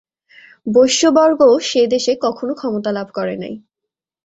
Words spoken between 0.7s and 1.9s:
বৈশ্যবর্গও সে